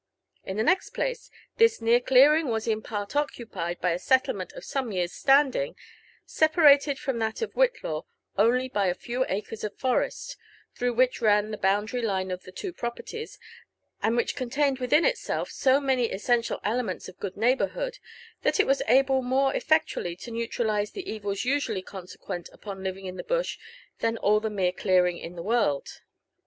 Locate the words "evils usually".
21.07-21.83